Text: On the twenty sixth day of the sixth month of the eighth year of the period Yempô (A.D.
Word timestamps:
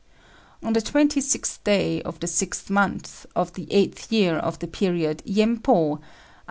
On 0.63 0.73
the 0.73 0.81
twenty 0.81 1.21
sixth 1.21 1.63
day 1.63 2.01
of 2.01 2.21
the 2.21 2.25
sixth 2.25 2.71
month 2.71 3.27
of 3.35 3.53
the 3.53 3.71
eighth 3.71 4.11
year 4.11 4.35
of 4.35 4.57
the 4.57 4.65
period 4.65 5.21
Yempô 5.27 5.97
(A.D. 5.99 6.03